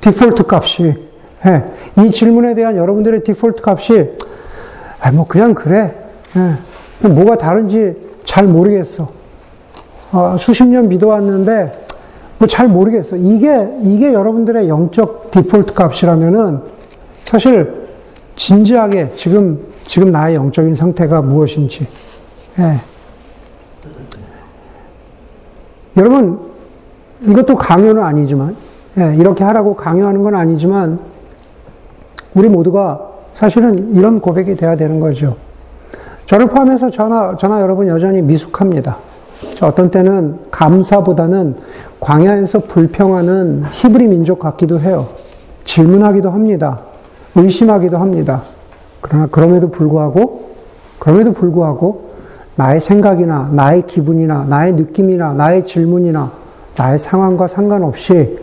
[0.00, 1.07] 디폴트 값이
[1.46, 1.64] 예,
[2.02, 4.16] 이 질문에 대한 여러분들의 디폴트 값이
[5.00, 5.94] 아, 뭐 그냥 그래.
[6.36, 9.08] 예, 뭐가 다른지 잘 모르겠어.
[10.12, 11.86] 어, 수십 년 믿어왔는데
[12.38, 13.16] 뭐 잘 모르겠어.
[13.16, 16.60] 이게 이게 여러분들의 영적 디폴트 값이라면은
[17.24, 17.88] 사실
[18.36, 21.86] 진지하게 지금 지금 나의 영적인 상태가 무엇인지.
[22.58, 22.74] 예.
[25.96, 26.38] 여러분
[27.22, 28.54] 이것도 강요는 아니지만
[28.98, 31.00] 예, 이렇게 하라고 강요하는 건 아니지만
[32.34, 33.00] 우리 모두가
[33.32, 35.36] 사실은 이런 고백이 돼야 되는 거죠.
[36.26, 38.96] 저를 포함해서 저나, 저나 여러분 여전히 미숙합니다.
[39.62, 41.56] 어떤 때는 감사보다는
[42.00, 45.08] 광야에서 불평하는 히브리 민족 같기도 해요.
[45.64, 46.80] 질문하기도 합니다.
[47.34, 48.42] 의심하기도 합니다.
[49.00, 50.50] 그러나 그럼에도 불구하고
[50.98, 52.08] 그럼에도 불구하고
[52.56, 56.32] 나의 생각이나 나의 기분이나 나의 느낌이나 나의 질문이나
[56.76, 58.38] 나의 상황과 상관없이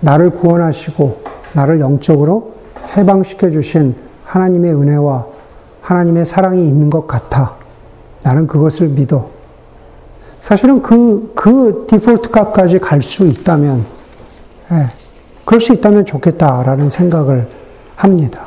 [0.00, 1.22] 나를 구원하시고
[1.54, 2.53] 나를 영적으로
[2.96, 5.26] 해방시켜 주신 하나님의 은혜와
[5.82, 7.54] 하나님의 사랑이 있는 것 같아.
[8.22, 9.28] 나는 그것을 믿어.
[10.40, 13.84] 사실은 그, 그 디폴트 값까지 갈 수 있다면,
[14.72, 14.86] 예,
[15.44, 17.48] 그럴 수 있다면 좋겠다라는 생각을
[17.96, 18.46] 합니다.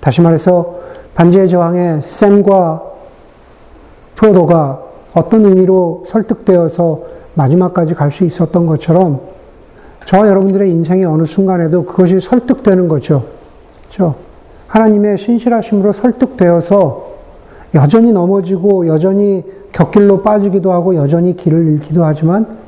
[0.00, 0.78] 다시 말해서
[1.14, 2.82] 반지의 저항에 샘과
[4.14, 4.80] 프로도가
[5.14, 7.00] 어떤 의미로 설득되어서
[7.34, 9.20] 마지막까지 갈 수 있었던 것처럼
[10.10, 13.26] 저와 여러분들의 인생의 어느 순간에도 그것이 설득되는 거죠.
[13.84, 14.16] 그렇죠?
[14.66, 17.10] 하나님의 신실하심으로 설득되어서
[17.76, 22.58] 여전히 넘어지고 여전히 곁길로 빠지기도 하고 여전히 길을 잃기도 하지만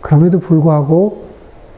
[0.00, 1.22] 그럼에도 불구하고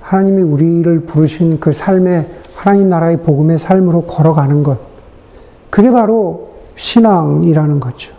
[0.00, 4.78] 하나님이 우리를 부르신 그 삶의 하나님 나라의 복음의 삶으로 걸어가는 것.
[5.68, 8.14] 그게 바로 신앙이라는 거죠.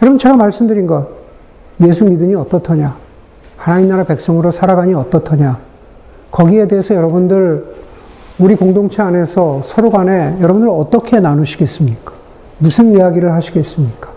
[0.00, 1.08] 여러분 제가 말씀드린 것
[1.80, 3.03] 예수 믿으니 어떻더냐?
[3.64, 5.58] 하나님 나라 백성으로 살아가니 어떻더냐?
[6.30, 7.64] 거기에 대해서 여러분들
[8.38, 12.12] 우리 공동체 안에서 서로 간에 여러분들 어떻게 나누시겠습니까?
[12.58, 14.10] 무슨 이야기를 하시겠습니까?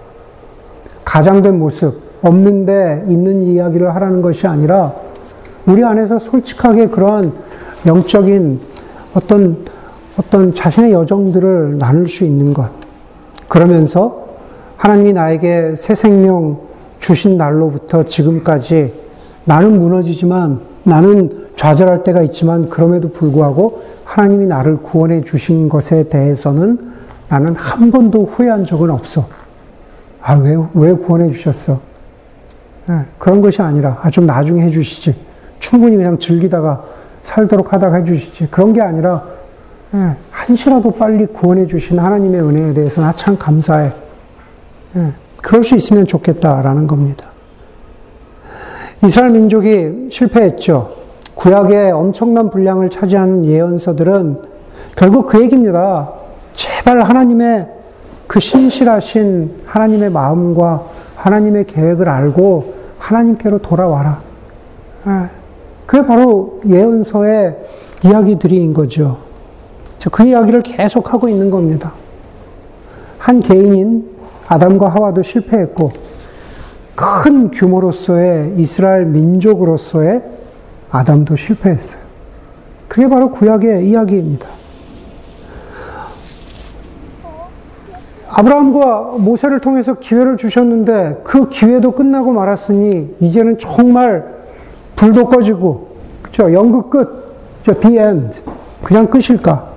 [1.06, 4.94] 가장된 모습, 없는데 있는 이야기를 하라는 것이 아니라
[5.66, 7.32] 우리 안에서 솔직하게 그러한
[7.86, 8.60] 영적인
[9.14, 9.66] 어떤
[10.18, 12.70] 어떤 자신의 여정들을 나눌 수 있는 것.
[13.48, 14.28] 그러면서
[14.76, 16.60] 하나님이 나에게 새 생명
[17.00, 19.07] 주신 날로부터 지금까지
[19.48, 26.92] 나는 무너지지만 나는 좌절할 때가 있지만 그럼에도 불구하고 하나님이 나를 구원해 주신 것에 대해서는
[27.30, 29.26] 나는 한 번도 후회한 적은 없어.
[30.22, 31.80] 아, 왜, 왜 구원해 주셨어?
[32.88, 35.16] 네, 그런 것이 아니라, 아, 좀 나중에 해 주시지.
[35.60, 36.84] 충분히 그냥 즐기다가
[37.24, 38.48] 살도록 하다가 해 주시지.
[38.52, 39.24] 그런 게 아니라,
[39.92, 43.94] 네, 한시라도 빨리 구원해 주신 하나님의 은혜에 대해서 나 참 감사해.
[44.94, 47.28] 네, 그럴 수 있으면 좋겠다라는 겁니다.
[49.04, 50.96] 이스라엘 민족이 실패했죠.
[51.36, 54.42] 구약의 엄청난 분량을 차지하는 예언서들은
[54.96, 56.12] 결국 그 얘기입니다.
[56.54, 57.68] 제발 하나님의
[58.26, 60.84] 그 신실하신 하나님의 마음과
[61.16, 64.22] 하나님의 계획을 알고 하나님께로 돌아와라.
[65.08, 65.12] 예.
[65.86, 67.56] 그게 바로 예언서의
[68.04, 69.18] 이야기들인 거죠.
[70.12, 71.94] 그 이야기를 계속하고 있는 겁니다.
[73.18, 74.10] 한 개인인
[74.48, 75.92] 아담과 하와도 실패했고,
[76.98, 80.24] 큰 규모로서의 이스라엘 민족으로서의
[80.90, 82.02] 아담도 실패했어요.
[82.88, 84.50] 그게 바로 구약의 이야기입니다.
[88.30, 94.36] 아브라함과 모세를 통해서 기회를 주셨는데 그 기회도 끝나고 말았으니 이제는 정말
[94.96, 95.90] 불도 꺼지고
[96.24, 98.42] 그죠 연극 끝, 저 the end
[98.84, 99.77] 그냥 끝일까?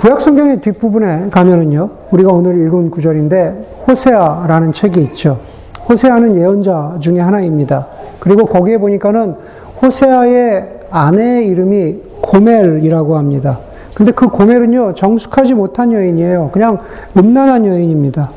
[0.00, 5.38] 구약 성경의 뒷부분에 가면은요 우리가 오늘 읽은 구절인데 호세아라는 책이 있죠.
[5.86, 7.86] 호세아는 예언자 중에 하나입니다.
[8.18, 9.34] 그리고 거기에 보니까는
[9.82, 13.58] 호세아의 아내의 이름이 고멜이라고 합니다.
[13.94, 16.48] 근데 그 고멜은요, 정숙하지 못한 여인이에요.
[16.50, 16.78] 그냥
[17.18, 18.30] 음란한 여인입니다.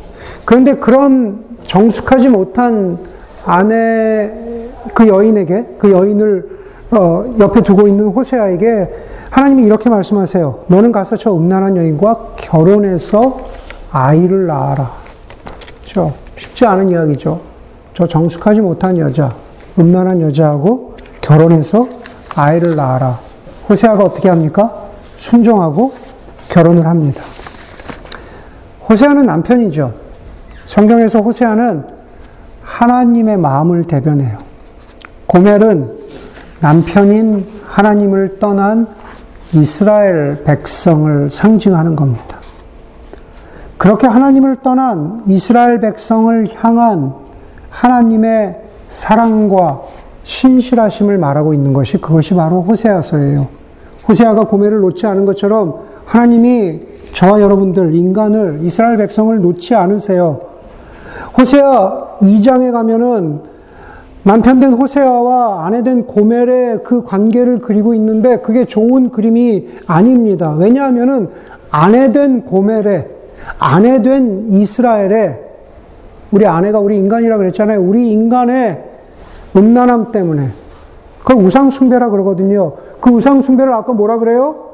[0.44, 2.98] 그런데 그런 정숙하지 못한
[3.46, 4.32] 아내,
[4.94, 6.50] 그 여인에게, 그 여인을
[6.92, 10.66] 어, 옆에 두고 있는 호세아에게 하나님이 이렇게 말씀하세요.
[10.68, 13.40] 너는 가서 저 음란한 여인과 결혼해서
[13.92, 14.92] 아이를 낳아라.
[15.82, 16.14] 그렇죠?
[16.38, 17.42] 쉽지 않은 이야기죠.
[17.96, 19.34] 저 정숙하지 못한 여자,
[19.80, 21.88] 음란한 여자하고 결혼해서
[22.36, 23.18] 아이를 낳아라.
[23.68, 24.72] 호세아가 어떻게 합니까?
[25.18, 25.94] 순종하고
[26.50, 27.24] 결혼을 합니다.
[28.88, 29.94] 호세아는 남편이죠.
[30.68, 31.86] 성경에서 호세아는
[32.62, 34.38] 하나님의 마음을 대변해요.
[35.26, 35.92] 고멜은
[36.60, 39.02] 남편인 하나님을 떠난
[39.54, 42.38] 이스라엘 백성을 상징하는 겁니다.
[43.78, 47.14] 그렇게 하나님을 떠난 이스라엘 백성을 향한
[47.70, 49.82] 하나님의 사랑과
[50.24, 53.48] 신실하심을 말하고 있는 것이 그것이 바로 호세아서예요.
[54.08, 56.82] 호세아가 고멜을 놓지 않은 것처럼 하나님이
[57.14, 60.40] 저와 여러분들 인간을 이스라엘 백성을 놓지 않으세요.
[61.38, 63.53] 호세아 2장에 가면은
[64.24, 70.56] 남편 된 호세아와 아내 된 고멜의 그 관계를 그리고 있는데 그게 좋은 그림이 아닙니다.
[70.58, 71.30] 왜냐하면은
[71.72, 73.10] 아내 된 고멜의
[73.60, 75.40] 아내 된 이스라엘의
[76.32, 77.82] 우리 아내가 우리 인간이라 그랬잖아요.
[77.82, 78.84] 우리 인간의
[79.56, 80.48] 음란함 때문에
[81.20, 82.74] 그걸 우상숭배라 그러거든요.
[83.02, 84.72] 그 우상숭배를 아까 뭐라 그래요?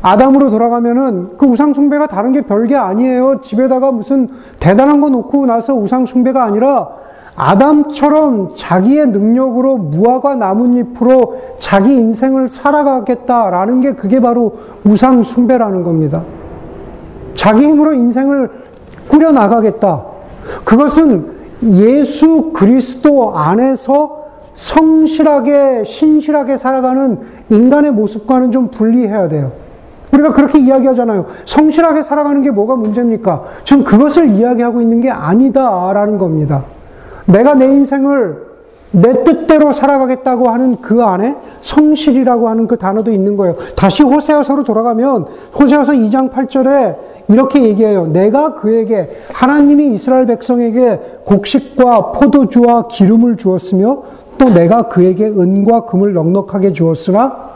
[0.00, 3.40] 아담으로 돌아가면은 그 우상숭배가 다른 게 별게 아니에요.
[3.42, 7.03] 집에다가 무슨 대단한 거 놓고 나서 우상숭배가 아니라
[7.36, 16.22] 아담처럼 자기의 능력으로 무화과 나뭇잎으로 자기 인생을 살아가겠다라는 게 그게 바로 우상숭배라는 겁니다.
[17.34, 18.50] 자기 힘으로 인생을
[19.08, 20.04] 꾸려 나가겠다.
[20.64, 27.18] 그것은 예수 그리스도 안에서 성실하게, 신실하게 살아가는
[27.50, 29.52] 인간의 모습과는 좀 분리해야 돼요.
[30.12, 31.26] 우리가 그렇게 이야기하잖아요.
[31.44, 33.44] 성실하게 살아가는 게 뭐가 문제입니까?
[33.64, 36.62] 지금 그것을 이야기하고 있는 게 아니다라는 겁니다.
[37.26, 38.54] 내가 내 인생을
[38.90, 43.56] 내 뜻대로 살아가겠다고 하는 그 안에 성실이라고 하는 그 단어도 있는 거예요.
[43.74, 45.26] 다시 호세아서로 돌아가면
[45.58, 46.96] 호세아서 2장 8절에
[47.28, 48.06] 이렇게 얘기해요.
[48.06, 54.02] 내가 그에게 하나님이 이스라엘 백성에게 곡식과 포도주와 기름을 주었으며
[54.38, 57.50] 또 내가 그에게 은과 금을 넉넉하게 주었으나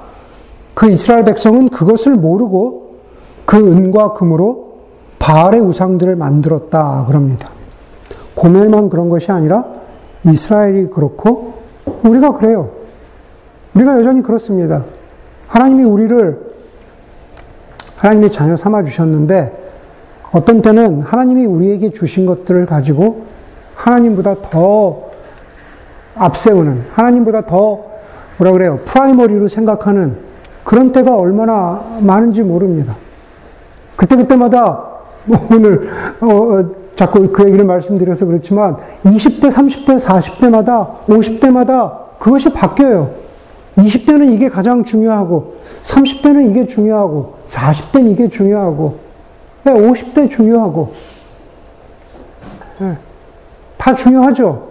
[0.74, 2.94] 그 이스라엘 백성은 그것을 모르고
[3.44, 4.68] 그 은과 금으로
[5.18, 7.58] 바알의 우상들을 만들었다 그럽니다.
[8.38, 9.64] 고멜만 그런 것이 아니라
[10.24, 11.55] 이스라엘이 그렇고
[12.05, 12.70] 우리가 그래요.
[13.74, 14.85] 우리가 여전히 그렇습니다.
[15.48, 16.38] 하나님이 우리를
[17.96, 19.66] 하나님의 자녀 삼아 주셨는데
[20.31, 23.24] 어떤 때는 하나님이 우리에게 주신 것들을 가지고
[23.74, 25.09] 하나님보다 더
[26.14, 27.87] 앞세우는 하나님보다 더
[28.38, 28.79] 뭐라 그래요?
[28.85, 30.16] 프라이머리로 생각하는
[30.62, 32.94] 그런 때가 얼마나 많은지 모릅니다.
[33.96, 34.85] 그때그때마다
[35.24, 43.12] 뭐 오늘 어, 어, 자꾸 그 얘기를 말씀드려서 그렇지만 20대, 30대, 40대마다 50대마다 그것이 바뀌어요.
[43.76, 48.98] 20대는 이게 가장 중요하고 30대는 이게 중요하고 40대는 이게 중요하고
[49.64, 50.92] 50대 중요하고
[52.80, 52.98] 네.
[53.76, 54.66] 다 중요하죠.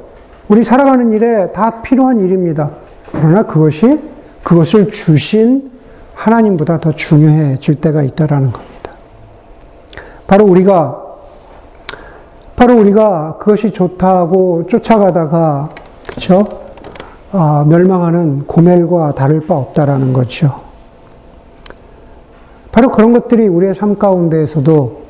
[0.49, 2.71] 우리 살아가는 일에 다 필요한 일입니다.
[3.13, 4.01] 그러나 그것이
[4.43, 5.71] 그것을 주신
[6.13, 8.91] 하나님보다 더 중요해질 때가 있다라는 겁니다.
[10.27, 11.06] 바로 우리가
[12.57, 15.69] 바로 우리가 그것이 좋다고 쫓아가다가
[16.07, 16.43] 그렇죠?
[17.31, 20.59] 아, 멸망하는 고멜과 다를 바 없다라는 거죠.
[22.71, 25.01] 바로 그런 것들이 우리의 삶 가운데에서도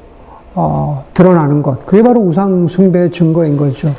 [0.55, 1.85] 어, 드러나는 것.
[1.85, 3.93] 그게 바로 우상 숭배의 증거인 거죠.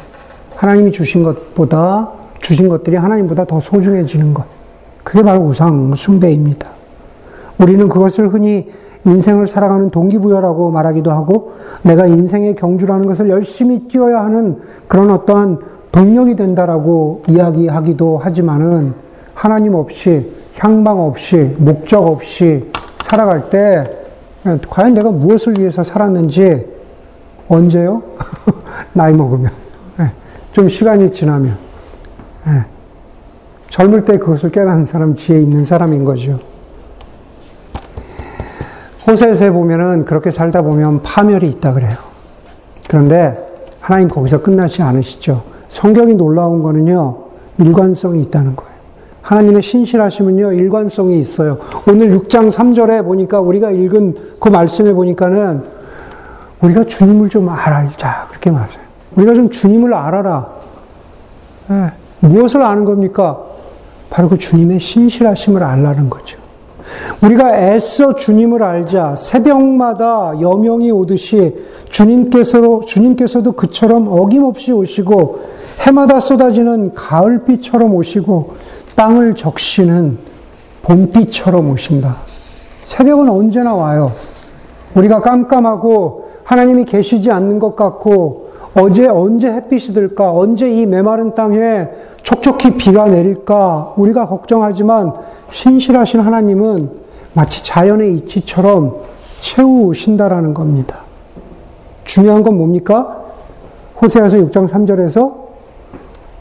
[0.54, 2.10] 하나님이 주신 것보다
[2.42, 4.44] 주신 것들이 하나님보다 더 소중해지는 것.
[5.02, 6.68] 그게 바로 우상 숭배입니다.
[7.58, 8.70] 우리는 그것을 흔히
[9.04, 15.58] 인생을 살아가는 동기부여라고 말하기도 하고 내가 인생의 경주라는 것을 열심히 뛰어야 하는 그런 어떠한
[15.92, 18.94] 동력이 된다라고 이야기하기도 하지만은
[19.34, 23.84] 하나님 없이 향방 없이 목적 없이 살아갈 때
[24.68, 26.66] 과연 내가 무엇을 위해서 살았는지
[27.48, 28.02] 언제요?
[28.92, 29.50] 나이 먹으면
[30.00, 30.10] 예,
[30.52, 31.56] 좀 시간이 지나면
[32.48, 32.64] 예,
[33.68, 36.38] 젊을 때 그것을 깨닫는 사람 지혜 있는 사람인 거죠.
[39.08, 41.96] 호세에서 보면은 그렇게 살다 보면 파멸이 있다 그래요.
[42.88, 43.36] 그런데
[43.80, 45.42] 하나님 거기서 끝나지 않으시죠.
[45.70, 47.16] 성경이 놀라운 거는요,
[47.56, 48.76] 일관성이 있다는 거예요.
[49.22, 51.58] 하나님의 신실하심은요, 일관성이 있어요.
[51.86, 55.64] 오늘 6장 3절에 보니까 우리가 읽은 그 말씀에 보니까는
[56.60, 58.26] 우리가 주님을 좀 알자.
[58.28, 58.78] 그렇게 말해요.
[59.16, 60.48] 우리가 좀 주님을 알아라.
[61.68, 61.92] 네.
[62.20, 63.38] 무엇을 아는 겁니까?
[64.10, 66.37] 바로 그 주님의 신실하심을 알라는 거죠.
[67.22, 71.56] 우리가 애써 주님을 알자 새벽마다 여명이 오듯이
[71.90, 75.40] 주님께서 주님께서도 그처럼 어김없이 오시고
[75.80, 78.54] 해마다 쏟아지는 가을비처럼 오시고
[78.94, 80.18] 땅을 적시는
[80.82, 82.16] 봄비처럼 오신다.
[82.84, 84.10] 새벽은 언제나 와요.
[84.94, 88.47] 우리가 깜깜하고 하나님이 계시지 않는 것 같고
[88.80, 90.32] 어제 언제 햇빛이 들까?
[90.32, 91.88] 언제 이 메마른 땅에
[92.22, 93.94] 촉촉히 비가 내릴까?
[93.96, 95.14] 우리가 걱정하지만
[95.50, 96.90] 신실하신 하나님은
[97.34, 98.96] 마치 자연의 이치처럼
[99.40, 101.00] 채우신다라는 겁니다.
[102.04, 103.24] 중요한 건 뭡니까?
[104.00, 105.48] 호세아서 6장 3절에서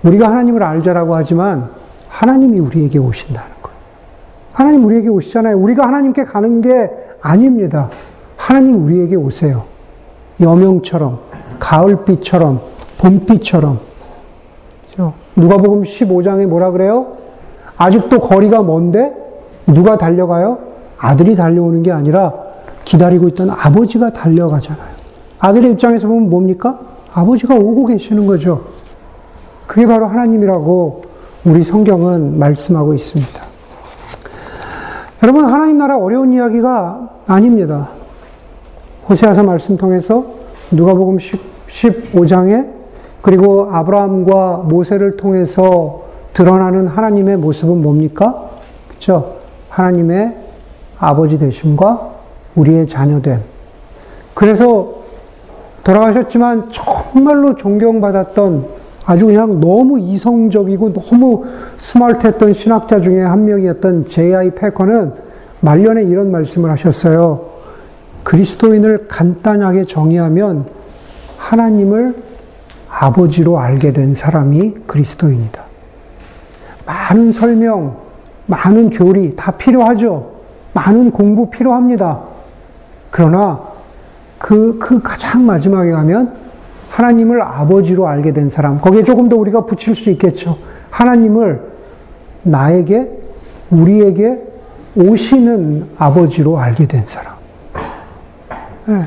[0.03, 1.69] 우리가 하나님을 알자라고 하지만
[2.07, 3.77] 하나님이 우리에게 오신다는 거예요.
[4.53, 5.57] 하나님 우리에게 오시잖아요.
[5.57, 7.89] 우리가 하나님께 가는 게 아닙니다.
[8.35, 9.63] 하나님 우리에게 오세요.
[10.39, 11.19] 여명처럼,
[11.59, 12.61] 가을빛처럼,
[12.97, 13.87] 봄빛처럼.
[15.37, 17.17] 누가복음 15장에 뭐라 그래요?
[17.77, 19.13] 아직도 거리가 먼데
[19.67, 20.57] 누가 달려가요?
[20.97, 22.33] 아들이 달려오는 게 아니라
[22.83, 24.97] 기다리고 있던 아버지가 달려가잖아요.
[25.39, 26.79] 아들의 입장에서 보면 뭡니까?
[27.13, 28.63] 아버지가 오고 계시는 거죠.
[29.67, 31.03] 그게 바로 하나님이라고
[31.45, 33.41] 우리 성경은 말씀하고 있습니다.
[35.21, 37.89] 여러분, 하나님 나라 어려운 이야기가 아닙니다.
[39.07, 40.36] 호세아서 말씀 통해서
[40.71, 42.67] 누가복음 15장에
[43.21, 46.03] 그리고 아브라함과 모세를 통해서
[46.33, 48.49] 드러나는 하나님의 모습은 뭡니까?
[48.87, 49.37] 그렇죠?
[49.69, 50.35] 하나님의
[50.99, 52.11] 아버지 되심과
[52.55, 53.41] 우리의 자녀됨.
[54.33, 54.97] 그래서
[55.83, 58.65] 돌아가셨지만 정말로 존경받았던
[59.05, 61.45] 아주 그냥 너무 이성적이고 너무
[61.79, 64.51] 스마트했던 신학자 중에 한 명이었던 J.I.
[64.51, 65.13] 패커는
[65.61, 67.56] 말년에 이런 말씀을 하셨어요.
[68.27, 70.65] 그리스도인을 간단하게 정의하면
[71.37, 72.13] 하나님을
[72.89, 75.63] 아버지로 알게 된 사람이 그리스도인이다.
[76.85, 77.95] 많은 설명,
[78.47, 80.29] 많은 교리 다 필요하죠.
[80.73, 82.19] 많은 공부 필요합니다.
[83.11, 83.61] 그러나
[84.37, 86.35] 그, 그 가장 마지막에 가면
[86.89, 90.57] 하나님을 아버지로 알게 된 사람, 거기에 조금 더 우리가 붙일 수 있겠죠.
[90.89, 91.61] 하나님을
[92.43, 93.09] 나에게,
[93.69, 94.37] 우리에게
[94.97, 97.36] 오시는 아버지로 알게 된 사람.
[98.87, 99.03] 네.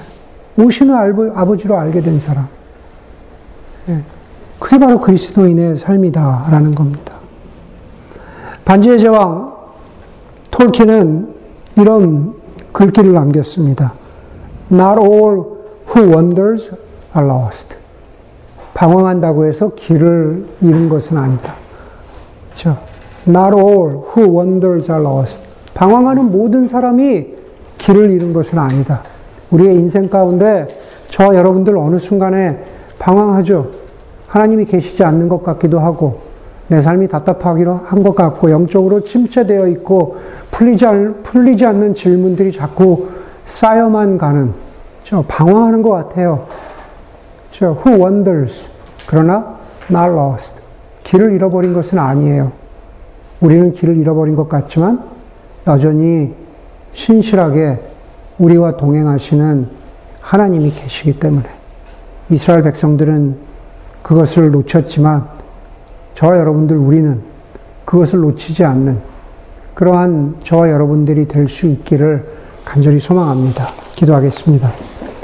[0.58, 2.48] 오시는 아버지로 알게 된 사람.
[3.86, 4.02] 네.
[4.58, 7.14] 그게 바로 그리스도인의 삶이다라는 겁니다.
[8.64, 9.54] 반지의 제왕
[10.50, 11.34] 톨킨은
[11.76, 12.34] 이런
[12.72, 13.94] 글귀를 남겼습니다.
[14.70, 15.44] Not all
[15.88, 16.72] who wanders
[17.16, 17.74] are lost.
[18.74, 21.54] 방황한다고 해서 길을 잃은 것은 아니다.
[22.50, 22.78] 그렇죠?
[23.26, 25.40] Not all who wanders are lost.
[25.74, 27.26] 방황하는 모든 사람이
[27.78, 29.02] 길을 잃은 것은 아니다.
[29.50, 30.66] 우리의 인생 가운데
[31.08, 32.64] 저와 여러분들 어느 순간에
[32.98, 33.70] 방황하죠.
[34.26, 36.20] 하나님이 계시지 않는 것 같기도 하고,
[36.68, 40.18] 내 삶이 답답하기로 한 것 같고, 영적으로 침체되어 있고,
[40.52, 43.08] 풀리지, 않, 풀리지 않는 질문들이 자꾸
[43.46, 44.52] 쌓여만 가는,
[45.02, 46.46] 저 방황하는 것 같아요.
[47.50, 48.54] 저 who wonders.
[49.08, 49.56] 그러나
[49.90, 50.54] not lost.
[51.02, 52.52] 길을 잃어버린 것은 아니에요.
[53.40, 55.02] 우리는 길을 잃어버린 것 같지만
[55.66, 56.32] 여전히
[56.92, 57.80] 신실하게
[58.40, 59.68] 우리와 동행하시는
[60.20, 61.44] 하나님이 계시기 때문에
[62.30, 63.36] 이스라엘 백성들은
[64.02, 65.28] 그것을 놓쳤지만
[66.14, 67.20] 저와 여러분들 우리는
[67.84, 68.98] 그것을 놓치지 않는
[69.74, 72.24] 그러한 저와 여러분들이 될 수 있기를
[72.64, 73.66] 간절히 소망합니다.
[73.92, 74.89] 기도하겠습니다.